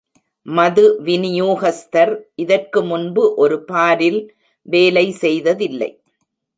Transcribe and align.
மது 0.45 0.85
விநியோகஸ்தர் 1.03 2.13
இதற்கு 2.35 2.79
முன்பு 2.83 3.23
ஒரு 3.35 3.57
பாரில் 3.65 4.21
வேலை 4.65 5.07
செய்ததில்லை 5.21 5.91